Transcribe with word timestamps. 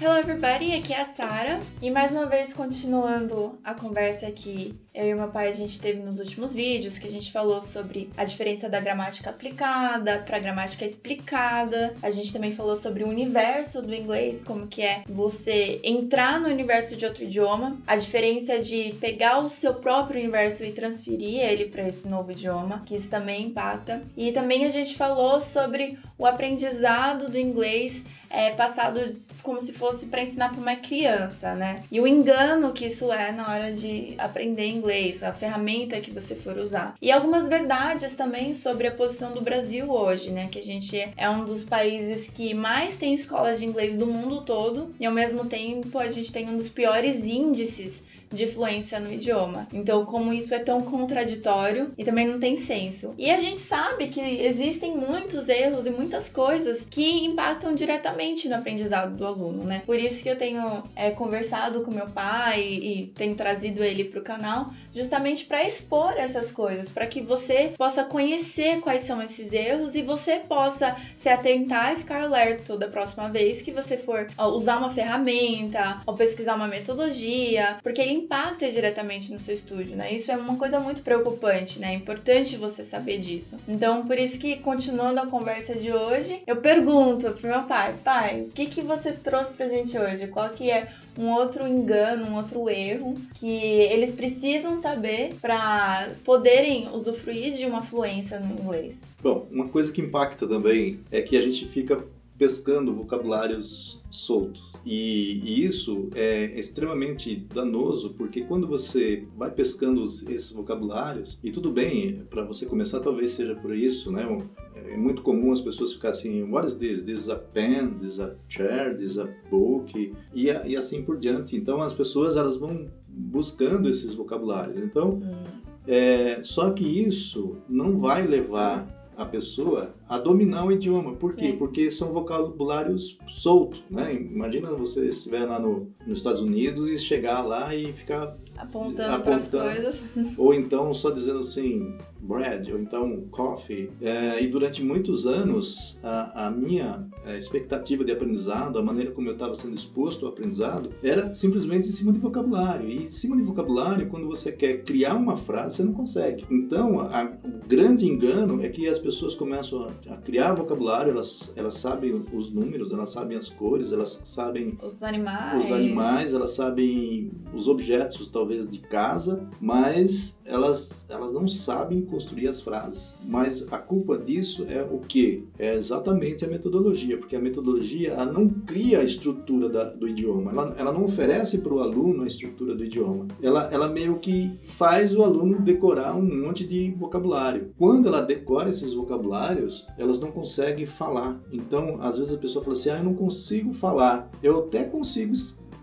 Hello 0.00 0.18
everybody, 0.18 0.74
aqui 0.74 0.92
é 0.92 1.02
a 1.02 1.04
Sara 1.04 1.60
e 1.80 1.88
mais 1.88 2.10
uma 2.10 2.26
vez 2.26 2.52
continuando 2.52 3.56
a 3.62 3.74
conversa 3.74 4.28
que 4.32 4.74
eu 4.92 5.08
e 5.08 5.14
meu 5.14 5.28
pai 5.28 5.48
a 5.48 5.52
gente 5.52 5.80
teve 5.80 6.00
nos 6.00 6.18
últimos 6.18 6.52
vídeos, 6.52 6.98
que 6.98 7.06
a 7.06 7.10
gente 7.10 7.32
falou 7.32 7.60
sobre 7.62 8.10
a 8.16 8.24
diferença 8.24 8.68
da 8.68 8.80
gramática 8.80 9.30
aplicada 9.30 10.18
para 10.24 10.38
gramática 10.38 10.84
explicada. 10.84 11.94
A 12.00 12.10
gente 12.10 12.32
também 12.32 12.52
falou 12.52 12.76
sobre 12.76 13.02
o 13.02 13.08
universo 13.08 13.82
do 13.82 13.92
inglês, 13.92 14.44
como 14.44 14.66
que 14.68 14.82
é 14.82 15.02
você 15.08 15.80
entrar 15.82 16.40
no 16.40 16.48
universo 16.48 16.96
de 16.96 17.04
outro 17.04 17.24
idioma, 17.24 17.76
a 17.86 17.96
diferença 17.96 18.60
de 18.60 18.94
pegar 19.00 19.40
o 19.40 19.48
seu 19.48 19.74
próprio 19.74 20.20
universo 20.20 20.64
e 20.64 20.72
transferir 20.72 21.40
ele 21.40 21.66
para 21.66 21.88
esse 21.88 22.08
novo 22.08 22.30
idioma, 22.32 22.82
que 22.86 22.94
isso 22.94 23.10
também 23.10 23.46
impacta. 23.46 24.02
E 24.16 24.30
também 24.30 24.64
a 24.64 24.70
gente 24.70 24.96
falou 24.96 25.40
sobre 25.40 25.98
o 26.16 26.26
aprendizado 26.26 27.28
do 27.28 27.38
inglês 27.38 28.02
é, 28.30 28.50
passado 28.50 29.00
como 29.42 29.60
se 29.60 29.72
fosse 29.72 29.83
para 30.10 30.22
ensinar 30.22 30.50
para 30.50 30.60
uma 30.60 30.76
criança, 30.76 31.54
né? 31.54 31.82
E 31.90 32.00
o 32.00 32.06
engano 32.06 32.72
que 32.72 32.86
isso 32.86 33.12
é 33.12 33.32
na 33.32 33.50
hora 33.50 33.72
de 33.72 34.14
aprender 34.18 34.66
inglês, 34.66 35.22
a 35.22 35.32
ferramenta 35.32 36.00
que 36.00 36.10
você 36.10 36.34
for 36.34 36.56
usar. 36.58 36.94
E 37.00 37.10
algumas 37.10 37.48
verdades 37.48 38.14
também 38.14 38.54
sobre 38.54 38.86
a 38.86 38.92
posição 38.92 39.32
do 39.32 39.40
Brasil 39.40 39.90
hoje, 39.90 40.30
né? 40.30 40.48
Que 40.50 40.58
a 40.58 40.62
gente 40.62 40.96
é 41.16 41.28
um 41.28 41.44
dos 41.44 41.64
países 41.64 42.28
que 42.28 42.54
mais 42.54 42.96
tem 42.96 43.14
escolas 43.14 43.58
de 43.58 43.66
inglês 43.66 43.94
do 43.94 44.06
mundo 44.06 44.42
todo 44.42 44.94
e 44.98 45.06
ao 45.06 45.12
mesmo 45.12 45.44
tempo 45.44 45.98
a 45.98 46.10
gente 46.10 46.32
tem 46.32 46.48
um 46.48 46.56
dos 46.56 46.68
piores 46.68 47.24
índices 47.24 48.02
de 48.34 48.46
fluência 48.46 48.98
no 48.98 49.12
idioma. 49.12 49.66
Então, 49.72 50.04
como 50.04 50.32
isso 50.32 50.54
é 50.54 50.58
tão 50.58 50.82
contraditório 50.82 51.92
e 51.96 52.04
também 52.04 52.26
não 52.26 52.38
tem 52.38 52.56
senso. 52.56 53.14
E 53.16 53.30
a 53.30 53.40
gente 53.40 53.60
sabe 53.60 54.08
que 54.08 54.20
existem 54.20 54.96
muitos 54.96 55.48
erros 55.48 55.86
e 55.86 55.90
muitas 55.90 56.28
coisas 56.28 56.86
que 56.90 57.24
impactam 57.24 57.74
diretamente 57.74 58.48
no 58.48 58.56
aprendizado 58.56 59.16
do 59.16 59.26
aluno, 59.26 59.64
né? 59.64 59.73
Por 59.80 59.98
isso 59.98 60.22
que 60.22 60.28
eu 60.28 60.36
tenho 60.36 60.82
é, 60.94 61.10
conversado 61.10 61.82
com 61.82 61.90
meu 61.90 62.06
pai 62.06 62.62
e, 62.62 63.02
e 63.02 63.06
tenho 63.08 63.34
trazido 63.34 63.82
ele 63.82 64.04
para 64.04 64.20
o 64.20 64.24
canal 64.24 64.70
justamente 64.94 65.44
para 65.44 65.66
expor 65.66 66.14
essas 66.16 66.52
coisas, 66.52 66.88
para 66.88 67.06
que 67.06 67.20
você 67.20 67.72
possa 67.76 68.04
conhecer 68.04 68.80
quais 68.80 69.02
são 69.02 69.20
esses 69.20 69.52
erros 69.52 69.94
e 69.94 70.02
você 70.02 70.36
possa 70.36 70.96
se 71.16 71.28
atentar 71.28 71.92
e 71.92 71.96
ficar 71.96 72.22
alerta 72.22 72.76
da 72.76 72.86
próxima 72.86 73.28
vez 73.28 73.60
que 73.60 73.72
você 73.72 73.96
for 73.96 74.28
usar 74.54 74.78
uma 74.78 74.90
ferramenta 74.90 76.00
ou 76.06 76.14
pesquisar 76.14 76.54
uma 76.54 76.68
metodologia, 76.68 77.78
porque 77.82 78.00
ele 78.00 78.12
impacta 78.12 78.70
diretamente 78.70 79.32
no 79.32 79.40
seu 79.40 79.54
estúdio, 79.54 79.96
né? 79.96 80.12
Isso 80.12 80.30
é 80.30 80.36
uma 80.36 80.56
coisa 80.56 80.78
muito 80.78 81.02
preocupante, 81.02 81.80
né? 81.80 81.92
É 81.92 81.94
importante 81.94 82.56
você 82.56 82.84
saber 82.84 83.18
disso. 83.18 83.56
Então, 83.66 84.06
por 84.06 84.18
isso 84.18 84.38
que 84.38 84.56
continuando 84.56 85.20
a 85.20 85.26
conversa 85.26 85.74
de 85.74 85.92
hoje, 85.92 86.42
eu 86.46 86.56
pergunto 86.56 87.32
pro 87.32 87.48
meu 87.48 87.62
pai, 87.64 87.94
pai, 88.04 88.42
o 88.42 88.48
que 88.48 88.66
que 88.66 88.82
você 88.82 89.12
trouxe 89.12 89.52
pra 89.64 89.68
gente 89.68 89.98
hoje? 89.98 90.26
Qual 90.26 90.50
que 90.50 90.70
é 90.70 90.92
um 91.18 91.30
outro 91.30 91.66
engano, 91.66 92.26
um 92.26 92.36
outro 92.36 92.68
erro 92.68 93.14
que 93.34 93.46
eles 93.46 94.14
precisam 94.14 94.76
saber 94.76 95.34
para 95.40 96.10
poderem 96.24 96.88
usufruir 96.92 97.54
de 97.54 97.64
uma 97.64 97.82
fluência 97.82 98.38
no 98.40 98.52
inglês. 98.52 98.98
Bom, 99.22 99.46
uma 99.50 99.68
coisa 99.68 99.92
que 99.92 100.02
impacta 100.02 100.46
também 100.46 101.00
é 101.10 101.22
que 101.22 101.36
a 101.36 101.40
gente 101.40 101.66
fica 101.68 102.04
pescando 102.36 102.92
vocabulários 102.92 104.00
soltos. 104.10 104.73
E, 104.84 105.40
e, 105.42 105.64
isso 105.64 106.08
é 106.14 106.58
extremamente 106.58 107.34
danoso 107.34 108.14
porque 108.14 108.42
quando 108.42 108.66
você 108.66 109.26
vai 109.36 109.50
pescando 109.50 110.02
esses 110.04 110.50
vocabulários, 110.50 111.38
e 111.42 111.50
tudo 111.50 111.70
bem, 111.70 112.24
para 112.28 112.44
você 112.44 112.66
começar 112.66 113.00
talvez 113.00 113.32
seja 113.32 113.54
por 113.54 113.74
isso, 113.74 114.12
né? 114.12 114.26
É 114.74 114.96
muito 114.96 115.22
comum 115.22 115.52
as 115.52 115.60
pessoas 115.60 115.92
ficarem 115.92 116.18
assim, 116.18 116.42
what 116.50 116.66
is 116.66 116.74
this? 116.76 117.02
This 117.02 117.22
is 117.22 117.30
a 117.30 117.36
pen, 117.36 117.94
this 118.00 118.14
is 118.14 118.20
a 118.20 118.34
chair, 118.48 118.94
this 118.96 119.12
is 119.12 119.18
a 119.18 119.28
book, 119.50 120.12
e, 120.34 120.44
e 120.44 120.76
assim 120.76 121.02
por 121.02 121.18
diante. 121.18 121.56
Então 121.56 121.80
as 121.80 121.94
pessoas 121.94 122.36
elas 122.36 122.56
vão 122.56 122.86
buscando 123.08 123.88
esses 123.88 124.14
vocabulários. 124.14 124.76
Então, 124.78 125.14
hum. 125.14 125.44
é, 125.86 126.40
só 126.42 126.70
que 126.70 126.84
isso 126.84 127.56
não 127.68 127.98
vai 127.98 128.26
levar 128.26 129.03
a 129.16 129.24
pessoa 129.24 129.94
a 130.08 130.18
dominar 130.18 130.64
o 130.66 130.72
idioma. 130.72 131.14
Por 131.14 131.34
quê? 131.34 131.52
Sim. 131.52 131.56
Porque 131.56 131.90
são 131.90 132.12
vocabulários 132.12 133.18
soltos, 133.28 133.82
né? 133.90 134.14
Imagina 134.14 134.70
você 134.70 135.08
estiver 135.08 135.44
lá 135.44 135.58
no, 135.58 135.88
nos 136.06 136.18
Estados 136.18 136.40
Unidos 136.40 136.88
e 136.88 136.98
chegar 136.98 137.42
lá 137.42 137.74
e 137.74 137.92
ficar 137.92 138.36
apontando, 138.56 139.02
apontando 139.02 139.22
para 139.22 139.36
as 139.36 139.48
coisas. 139.48 140.10
Ou 140.36 140.54
então 140.54 140.92
só 140.94 141.10
dizendo 141.10 141.40
assim, 141.40 141.96
bread 142.24 142.72
ou 142.72 142.78
então 142.78 143.24
coffee. 143.30 143.90
É, 144.00 144.42
e 144.42 144.46
durante 144.46 144.82
muitos 144.82 145.26
anos, 145.26 145.98
a, 146.02 146.46
a 146.46 146.50
minha 146.50 147.06
é, 147.24 147.36
expectativa 147.36 148.04
de 148.04 148.12
aprendizado, 148.12 148.78
a 148.78 148.82
maneira 148.82 149.10
como 149.10 149.28
eu 149.28 149.34
estava 149.34 149.54
sendo 149.54 149.74
exposto 149.74 150.26
ao 150.26 150.32
aprendizado, 150.32 150.90
era 151.02 151.34
simplesmente 151.34 151.88
em 151.88 151.92
cima 151.92 152.12
de 152.12 152.18
vocabulário. 152.18 152.88
E 152.88 153.04
em 153.04 153.10
cima 153.10 153.36
de 153.36 153.42
vocabulário, 153.42 154.08
quando 154.08 154.26
você 154.26 154.50
quer 154.52 154.82
criar 154.82 155.14
uma 155.14 155.36
frase, 155.36 155.76
você 155.76 155.84
não 155.84 155.92
consegue. 155.92 156.44
Então, 156.50 157.00
a, 157.00 157.32
o 157.44 157.66
grande 157.66 158.06
engano 158.06 158.62
é 158.62 158.68
que 158.68 158.88
as 158.88 158.98
pessoas 158.98 159.34
começam 159.34 159.84
a, 159.84 160.14
a, 160.14 160.16
criar 160.18 160.54
vocabulário, 160.54 161.10
elas, 161.10 161.52
elas 161.56 161.74
sabem 161.74 162.24
os 162.32 162.50
números, 162.50 162.92
elas 162.92 163.10
sabem 163.10 163.36
as 163.36 163.48
cores, 163.48 163.92
elas 163.92 164.20
sabem 164.24 164.78
os 164.82 165.02
animais, 165.02 165.64
os 165.64 165.72
animais 165.72 166.34
elas 166.34 166.50
sabem 166.50 167.30
os 167.54 167.68
objetos, 167.68 168.28
talvez, 168.28 168.68
de 168.68 168.78
casa, 168.78 169.48
mas 169.60 170.38
elas, 170.44 171.06
elas 171.08 171.32
não 171.32 171.46
sabem 171.48 172.02
construir 172.14 172.46
as 172.46 172.60
frases. 172.60 173.16
Mas 173.26 173.66
a 173.72 173.78
culpa 173.78 174.16
disso 174.16 174.64
é 174.68 174.82
o 174.82 174.98
que? 174.98 175.44
É 175.58 175.74
exatamente 175.74 176.44
a 176.44 176.48
metodologia, 176.48 177.18
porque 177.18 177.34
a 177.34 177.40
metodologia 177.40 178.12
ela 178.12 178.26
não 178.26 178.48
cria 178.48 179.00
a 179.00 179.04
estrutura 179.04 179.68
da, 179.68 179.84
do 179.84 180.08
idioma, 180.08 180.52
ela, 180.52 180.74
ela 180.78 180.92
não 180.92 181.04
oferece 181.04 181.58
para 181.58 181.74
o 181.74 181.80
aluno 181.80 182.22
a 182.22 182.26
estrutura 182.26 182.74
do 182.74 182.84
idioma. 182.84 183.26
Ela, 183.42 183.68
ela 183.72 183.88
meio 183.88 184.18
que 184.18 184.56
faz 184.62 185.14
o 185.14 185.22
aluno 185.24 185.60
decorar 185.60 186.14
um 186.14 186.22
monte 186.22 186.64
de 186.64 186.92
vocabulário. 186.92 187.72
Quando 187.76 188.06
ela 188.06 188.20
decora 188.20 188.70
esses 188.70 188.94
vocabulários, 188.94 189.86
elas 189.98 190.20
não 190.20 190.30
conseguem 190.30 190.86
falar. 190.86 191.40
Então, 191.52 191.98
às 192.00 192.18
vezes 192.18 192.32
a 192.32 192.38
pessoa 192.38 192.64
fala 192.64 192.76
assim: 192.76 192.90
ah, 192.90 192.98
eu 192.98 193.04
não 193.04 193.14
consigo 193.14 193.72
falar. 193.72 194.30
Eu 194.42 194.60
até 194.60 194.84
consigo 194.84 195.34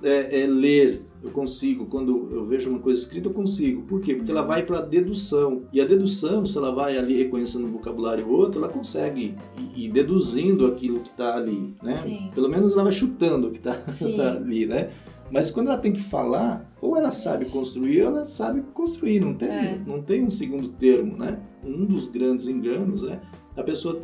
é, 0.04 0.42
é, 0.42 0.48
ler 0.48 1.06
eu 1.24 1.30
consigo, 1.30 1.86
quando 1.86 2.30
eu 2.32 2.46
vejo 2.46 2.70
uma 2.70 2.80
coisa 2.80 3.00
escrita, 3.00 3.28
eu 3.28 3.34
consigo. 3.34 3.84
Por 3.84 4.02
quê? 4.02 4.16
Porque 4.16 4.32
ela 4.32 4.42
vai 4.42 4.64
para 4.66 4.82
dedução. 4.82 5.64
E 5.72 5.80
a 5.80 5.86
dedução, 5.86 6.48
se 6.48 6.58
ela 6.58 6.72
vai 6.72 6.98
ali 6.98 7.16
reconhecendo 7.16 7.68
um 7.68 7.72
vocabulário 7.72 8.28
ou 8.28 8.40
outro, 8.40 8.60
ela 8.60 8.72
consegue 8.72 9.36
ir, 9.76 9.92
deduzindo 9.92 10.66
aquilo 10.66 11.00
que 11.00 11.10
está 11.10 11.36
ali, 11.36 11.76
né? 11.84 11.96
Sim. 11.98 12.32
Pelo 12.34 12.50
menos 12.50 12.74
ela 12.74 12.84
vai 12.84 12.94
chutando 12.94 13.50
o 13.50 13.52
que 13.52 13.60
está 13.60 13.76
tá 13.76 14.32
ali, 14.32 14.66
né? 14.66 14.90
Mas 15.32 15.52
quando 15.52 15.68
ela 15.68 15.78
tem 15.78 15.94
que 15.94 16.02
falar, 16.02 16.70
ou 16.82 16.98
ela 16.98 17.12
sabe 17.12 17.46
construir, 17.46 18.02
ou 18.02 18.08
ela 18.08 18.26
sabe 18.26 18.64
construir. 18.74 19.20
Não 19.20 19.36
tem, 19.36 19.50
é. 19.50 19.82
não 19.86 20.02
tem 20.02 20.24
um 20.26 20.32
segundo 20.32 20.70
termo, 20.70 21.18
né? 21.18 21.40
Um 21.64 21.86
dos 21.86 22.08
grandes 22.08 22.48
enganos 22.48 23.04
é 23.04 23.22
a 23.56 23.62
pessoa 23.62 24.02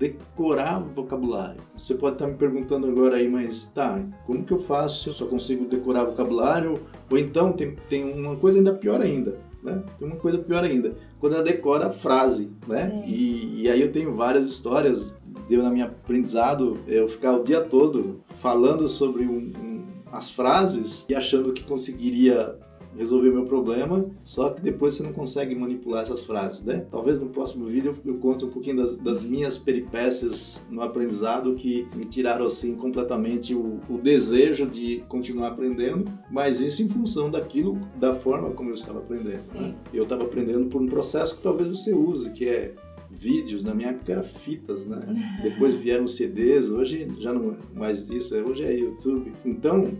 decorar 0.00 0.80
vocabulário. 0.80 1.60
Você 1.76 1.94
pode 1.94 2.14
estar 2.14 2.26
me 2.26 2.34
perguntando 2.34 2.88
agora 2.88 3.16
aí, 3.16 3.28
mas 3.28 3.66
tá, 3.66 4.02
como 4.26 4.42
que 4.42 4.52
eu 4.52 4.58
faço 4.58 5.02
se 5.02 5.08
eu 5.10 5.12
só 5.12 5.26
consigo 5.26 5.66
decorar 5.66 6.04
vocabulário? 6.04 6.80
Ou 7.10 7.18
então 7.18 7.52
tem, 7.52 7.76
tem 7.88 8.10
uma 8.10 8.34
coisa 8.36 8.58
ainda 8.58 8.72
pior 8.72 9.02
ainda, 9.02 9.38
né? 9.62 9.82
Tem 9.98 10.08
uma 10.08 10.16
coisa 10.16 10.38
pior 10.38 10.64
ainda, 10.64 10.96
quando 11.20 11.34
ela 11.34 11.44
decora 11.44 11.88
a 11.88 11.92
frase, 11.92 12.50
né? 12.66 13.04
E, 13.06 13.62
e, 13.62 13.70
aí 13.70 13.82
eu 13.82 13.92
tenho 13.92 14.16
várias 14.16 14.48
histórias, 14.48 15.14
deu 15.46 15.62
na 15.62 15.70
minha 15.70 15.84
aprendizado, 15.84 16.78
eu 16.88 17.06
ficar 17.06 17.36
o 17.36 17.44
dia 17.44 17.60
todo 17.60 18.22
falando 18.38 18.88
sobre 18.88 19.24
um, 19.24 19.52
um, 19.60 19.84
as 20.10 20.30
frases 20.30 21.04
e 21.10 21.14
achando 21.14 21.52
que 21.52 21.62
conseguiria 21.62 22.58
resolver 22.96 23.30
meu 23.30 23.44
problema, 23.44 24.06
só 24.24 24.50
que 24.50 24.60
depois 24.60 24.94
você 24.94 25.02
não 25.02 25.12
consegue 25.12 25.54
manipular 25.54 26.02
essas 26.02 26.24
frases, 26.24 26.64
né? 26.64 26.84
Talvez 26.90 27.20
no 27.20 27.28
próximo 27.28 27.66
vídeo 27.66 27.96
eu 28.04 28.14
conte 28.14 28.44
um 28.44 28.50
pouquinho 28.50 28.76
das, 28.76 28.96
das 28.96 29.22
minhas 29.22 29.56
peripécias 29.56 30.62
no 30.70 30.82
aprendizado 30.82 31.54
que 31.54 31.86
me 31.94 32.04
tiraram 32.04 32.46
assim 32.46 32.74
completamente 32.74 33.54
o, 33.54 33.80
o 33.88 33.98
desejo 33.98 34.66
de 34.66 35.02
continuar 35.08 35.48
aprendendo, 35.48 36.10
mas 36.30 36.60
isso 36.60 36.82
em 36.82 36.88
função 36.88 37.30
daquilo, 37.30 37.78
da 37.96 38.14
forma 38.14 38.50
como 38.50 38.70
eu 38.70 38.74
estava 38.74 38.98
aprendendo. 38.98 39.42
Né? 39.54 39.74
Eu 39.92 40.04
estava 40.04 40.24
aprendendo 40.24 40.66
por 40.68 40.80
um 40.80 40.86
processo 40.86 41.36
que 41.36 41.42
talvez 41.42 41.68
você 41.68 41.94
use, 41.94 42.30
que 42.32 42.48
é 42.48 42.74
vídeos, 43.10 43.62
na 43.62 43.74
minha 43.74 43.90
época 43.90 44.12
era 44.12 44.22
fitas, 44.22 44.86
né? 44.86 45.02
Depois 45.42 45.74
vieram 45.74 46.06
CDs, 46.06 46.70
hoje 46.70 47.08
já 47.18 47.32
não 47.32 47.52
é 47.52 47.78
mais 47.78 48.08
isso, 48.08 48.34
hoje 48.36 48.64
é 48.64 48.74
YouTube. 48.74 49.32
Então, 49.44 49.98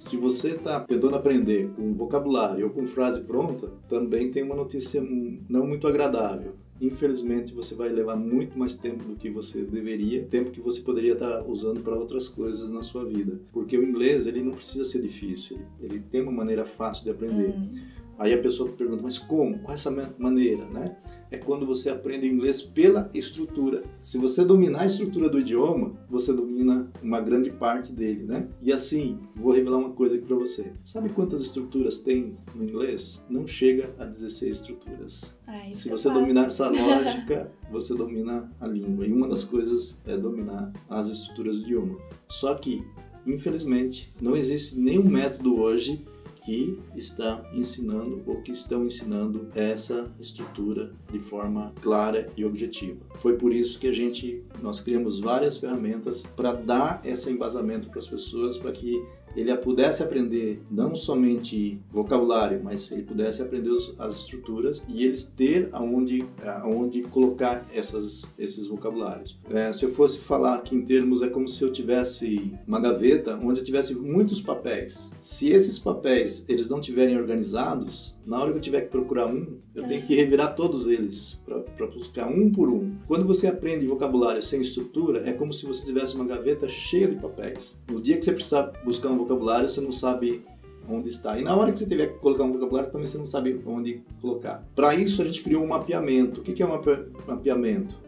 se 0.00 0.16
você 0.16 0.52
está 0.52 0.80
tentando 0.80 1.14
aprender 1.14 1.68
com 1.76 1.92
vocabulário 1.92 2.64
ou 2.64 2.70
com 2.72 2.86
frase 2.86 3.20
pronta, 3.20 3.68
também 3.86 4.30
tem 4.30 4.42
uma 4.42 4.56
notícia 4.56 5.06
não 5.46 5.66
muito 5.66 5.86
agradável. 5.86 6.54
Infelizmente, 6.80 7.52
você 7.52 7.74
vai 7.74 7.90
levar 7.90 8.16
muito 8.16 8.58
mais 8.58 8.74
tempo 8.74 9.04
do 9.04 9.14
que 9.14 9.28
você 9.28 9.62
deveria, 9.62 10.24
tempo 10.24 10.50
que 10.50 10.60
você 10.60 10.80
poderia 10.80 11.12
estar 11.12 11.42
tá 11.42 11.44
usando 11.46 11.82
para 11.82 11.94
outras 11.94 12.26
coisas 12.26 12.70
na 12.70 12.82
sua 12.82 13.04
vida. 13.04 13.38
Porque 13.52 13.76
o 13.76 13.84
inglês, 13.84 14.26
ele 14.26 14.42
não 14.42 14.52
precisa 14.52 14.86
ser 14.86 15.02
difícil, 15.02 15.58
ele 15.78 16.00
tem 16.10 16.22
uma 16.22 16.32
maneira 16.32 16.64
fácil 16.64 17.04
de 17.04 17.10
aprender. 17.10 17.50
Hum. 17.50 17.74
Aí 18.20 18.34
a 18.34 18.42
pessoa 18.42 18.70
pergunta, 18.70 19.02
mas 19.02 19.18
como? 19.18 19.58
Qual 19.60 19.70
é 19.70 19.74
essa 19.74 19.90
maneira, 20.18 20.66
né? 20.66 20.96
é 21.30 21.38
quando 21.38 21.64
você 21.64 21.88
aprende 21.88 22.26
inglês 22.26 22.60
pela 22.60 23.08
estrutura. 23.14 23.84
Se 24.02 24.18
você 24.18 24.44
dominar 24.44 24.82
a 24.82 24.86
estrutura 24.86 25.28
do 25.28 25.38
idioma, 25.38 25.92
você 26.08 26.32
domina 26.32 26.90
uma 27.02 27.20
grande 27.20 27.50
parte 27.50 27.92
dele, 27.92 28.24
né? 28.24 28.48
E 28.60 28.72
assim, 28.72 29.18
vou 29.34 29.52
revelar 29.52 29.78
uma 29.78 29.90
coisa 29.90 30.16
aqui 30.16 30.26
para 30.26 30.36
você. 30.36 30.72
Sabe 30.84 31.08
quantas 31.10 31.42
estruturas 31.42 32.00
tem 32.00 32.36
no 32.54 32.64
inglês? 32.64 33.24
Não 33.28 33.46
chega 33.46 33.94
a 33.98 34.04
16 34.04 34.56
estruturas. 34.56 35.34
Ah, 35.46 35.62
Se 35.72 35.88
você 35.88 36.10
dominar 36.10 36.46
essa 36.46 36.68
lógica, 36.68 37.50
você 37.70 37.94
domina 37.94 38.50
a 38.60 38.66
língua. 38.66 39.06
E 39.06 39.12
uma 39.12 39.28
das 39.28 39.44
coisas 39.44 40.00
é 40.06 40.16
dominar 40.16 40.72
as 40.88 41.08
estruturas 41.08 41.58
do 41.58 41.64
idioma. 41.64 41.98
Só 42.28 42.54
que, 42.54 42.84
infelizmente, 43.24 44.12
não 44.20 44.36
existe 44.36 44.78
nenhum 44.78 45.04
método 45.04 45.60
hoje 45.60 46.04
que 46.44 46.78
está 46.94 47.42
ensinando 47.52 48.22
ou 48.26 48.40
que 48.42 48.52
estão 48.52 48.84
ensinando 48.84 49.48
essa 49.54 50.10
estrutura 50.18 50.92
de 51.10 51.18
forma 51.18 51.72
clara 51.80 52.26
e 52.36 52.44
objetiva. 52.44 52.98
Foi 53.18 53.36
por 53.36 53.52
isso 53.52 53.78
que 53.78 53.88
a 53.88 53.92
gente 53.92 54.42
nós 54.62 54.80
criamos 54.80 55.18
várias 55.18 55.56
ferramentas 55.56 56.22
para 56.36 56.52
dar 56.52 57.00
esse 57.04 57.30
embasamento 57.30 57.88
para 57.88 57.98
as 57.98 58.08
pessoas 58.08 58.56
para 58.56 58.72
que 58.72 59.02
ele 59.36 59.54
pudesse 59.56 60.02
aprender 60.02 60.62
não 60.70 60.94
somente 60.94 61.80
vocabulário, 61.90 62.60
mas 62.62 62.90
ele 62.90 63.02
pudesse 63.02 63.42
aprender 63.42 63.70
as 63.98 64.16
estruturas 64.16 64.82
e 64.88 65.04
eles 65.04 65.24
ter 65.24 65.68
aonde, 65.72 66.24
aonde 66.62 67.02
colocar 67.02 67.66
essas, 67.72 68.24
esses 68.38 68.66
vocabulários. 68.66 69.38
É, 69.50 69.72
se 69.72 69.84
eu 69.84 69.92
fosse 69.92 70.20
falar 70.20 70.56
aqui 70.56 70.74
em 70.74 70.82
termos, 70.82 71.22
é 71.22 71.28
como 71.28 71.48
se 71.48 71.62
eu 71.62 71.72
tivesse 71.72 72.52
uma 72.66 72.80
gaveta 72.80 73.38
onde 73.42 73.60
eu 73.60 73.64
tivesse 73.64 73.94
muitos 73.94 74.40
papéis. 74.40 75.10
Se 75.20 75.50
esses 75.50 75.78
papéis 75.78 76.44
eles 76.48 76.68
não 76.68 76.80
tiverem 76.80 77.16
organizados, 77.16 78.18
na 78.26 78.38
hora 78.38 78.52
que 78.52 78.58
eu 78.58 78.62
tiver 78.62 78.82
que 78.82 78.90
procurar 78.90 79.26
um, 79.26 79.58
eu 79.74 79.86
tenho 79.86 80.06
que 80.06 80.14
revirar 80.14 80.54
todos 80.54 80.86
eles 80.86 81.40
para 81.44 81.86
buscar 81.86 82.26
um 82.28 82.50
por 82.50 82.68
um. 82.68 82.94
Quando 83.06 83.26
você 83.26 83.46
aprende 83.46 83.86
vocabulário 83.86 84.42
sem 84.42 84.60
estrutura, 84.60 85.28
é 85.28 85.32
como 85.32 85.52
se 85.52 85.66
você 85.66 85.84
tivesse 85.84 86.14
uma 86.14 86.24
gaveta 86.24 86.68
cheia 86.68 87.08
de 87.08 87.16
papéis. 87.16 87.78
No 87.90 88.00
dia 88.00 88.16
que 88.16 88.24
você 88.24 88.32
precisar 88.32 88.72
buscar 88.84 89.08
um 89.10 89.19
vocabulário, 89.20 89.68
você 89.68 89.80
não 89.80 89.92
sabe 89.92 90.42
onde 90.88 91.08
está. 91.08 91.38
E 91.38 91.42
na 91.42 91.56
hora 91.56 91.72
que 91.72 91.78
você 91.78 91.86
tiver 91.86 92.08
que 92.08 92.18
colocar 92.18 92.44
um 92.44 92.52
vocabulário, 92.52 92.90
também 92.90 93.06
você 93.06 93.18
não 93.18 93.26
sabe 93.26 93.60
onde 93.66 94.02
colocar. 94.20 94.64
Para 94.74 94.94
isso, 94.94 95.22
a 95.22 95.24
gente 95.24 95.42
criou 95.42 95.62
um 95.62 95.68
mapeamento. 95.68 96.40
O 96.40 96.44
que 96.44 96.62
é 96.62 96.66
um 96.66 96.80
mapeamento? 97.26 97.98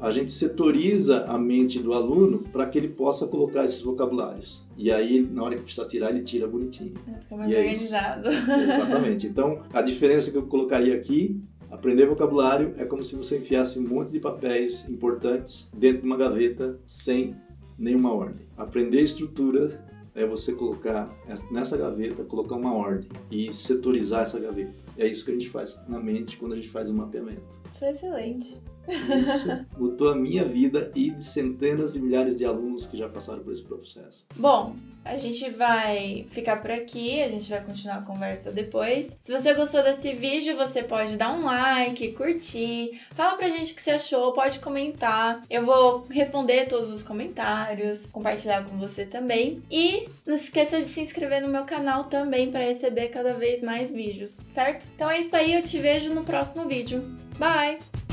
A 0.00 0.10
gente 0.10 0.32
setoriza 0.32 1.24
a 1.24 1.36
mente 1.36 1.78
do 1.78 1.92
aluno 1.92 2.44
para 2.52 2.66
que 2.66 2.78
ele 2.78 2.88
possa 2.88 3.26
colocar 3.26 3.64
esses 3.64 3.82
vocabulários. 3.82 4.64
E 4.76 4.90
aí, 4.90 5.20
na 5.20 5.42
hora 5.42 5.56
que 5.56 5.62
precisa 5.62 5.86
tirar, 5.86 6.10
ele 6.10 6.22
tira 6.22 6.46
bonitinho. 6.46 6.94
É, 7.06 7.20
fica 7.20 7.36
mais 7.36 7.52
e 7.52 7.56
organizado. 7.56 8.28
É 8.28 8.62
Exatamente. 8.64 9.26
Então, 9.26 9.62
a 9.72 9.82
diferença 9.82 10.30
que 10.30 10.38
eu 10.38 10.46
colocaria 10.46 10.94
aqui 10.94 11.42
Aprender 11.70 12.06
vocabulário 12.06 12.74
é 12.78 12.84
como 12.84 13.02
se 13.02 13.14
você 13.14 13.38
enfiasse 13.38 13.78
um 13.78 13.86
monte 13.86 14.10
de 14.10 14.20
papéis 14.20 14.88
importantes 14.88 15.68
dentro 15.76 16.00
de 16.00 16.06
uma 16.06 16.16
gaveta 16.16 16.78
sem 16.86 17.34
nenhuma 17.78 18.12
ordem. 18.12 18.46
Aprender 18.56 19.02
estrutura 19.02 19.78
é 20.18 20.26
você 20.26 20.52
colocar 20.52 21.08
nessa 21.50 21.76
gaveta, 21.76 22.24
colocar 22.24 22.56
uma 22.56 22.74
ordem 22.74 23.08
e 23.30 23.52
setorizar 23.52 24.24
essa 24.24 24.38
gaveta. 24.40 24.74
É 24.96 25.06
isso 25.06 25.24
que 25.24 25.30
a 25.30 25.34
gente 25.34 25.48
faz 25.48 25.80
na 25.88 26.00
mente 26.00 26.36
quando 26.36 26.54
a 26.54 26.56
gente 26.56 26.68
faz 26.68 26.90
o 26.90 26.92
um 26.92 26.96
mapeamento. 26.96 27.42
Isso 27.72 27.84
é 27.84 27.90
excelente. 27.92 28.60
Isso 28.88 29.66
mudou 29.78 30.10
a 30.10 30.14
minha 30.14 30.44
vida 30.44 30.90
e 30.94 31.10
de 31.10 31.24
centenas 31.24 31.94
e 31.96 32.00
milhares 32.00 32.36
de 32.36 32.44
alunos 32.44 32.86
que 32.86 32.96
já 32.96 33.08
passaram 33.08 33.42
por 33.42 33.52
esse 33.52 33.62
processo. 33.62 34.26
Bom, 34.36 34.74
a 35.04 35.16
gente 35.16 35.50
vai 35.50 36.26
ficar 36.30 36.60
por 36.60 36.70
aqui, 36.70 37.22
a 37.22 37.28
gente 37.28 37.48
vai 37.48 37.62
continuar 37.62 37.96
a 37.96 38.02
conversa 38.02 38.50
depois. 38.50 39.16
Se 39.20 39.32
você 39.32 39.54
gostou 39.54 39.82
desse 39.82 40.12
vídeo, 40.12 40.56
você 40.56 40.82
pode 40.82 41.16
dar 41.16 41.32
um 41.32 41.44
like, 41.44 42.12
curtir, 42.12 43.00
fala 43.14 43.36
pra 43.36 43.48
gente 43.48 43.72
o 43.72 43.74
que 43.74 43.82
você 43.82 43.92
achou, 43.92 44.32
pode 44.32 44.58
comentar. 44.60 45.42
Eu 45.48 45.64
vou 45.64 46.06
responder 46.10 46.66
todos 46.66 46.90
os 46.90 47.02
comentários, 47.02 48.06
compartilhar 48.06 48.64
com 48.64 48.76
você 48.76 49.06
também. 49.06 49.62
E 49.70 50.08
não 50.26 50.36
se 50.36 50.44
esqueça 50.44 50.80
de 50.80 50.88
se 50.88 51.00
inscrever 51.00 51.40
no 51.40 51.48
meu 51.48 51.64
canal 51.64 52.04
também 52.04 52.50
para 52.50 52.64
receber 52.64 53.08
cada 53.08 53.34
vez 53.34 53.62
mais 53.62 53.92
vídeos, 53.92 54.38
certo? 54.50 54.86
Então 54.94 55.10
é 55.10 55.20
isso 55.20 55.34
aí, 55.34 55.54
eu 55.54 55.62
te 55.62 55.78
vejo 55.78 56.12
no 56.12 56.24
próximo 56.24 56.66
vídeo. 56.66 57.02
Bye! 57.38 58.07